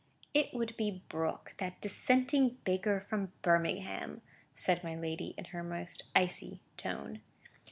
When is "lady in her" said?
4.95-5.61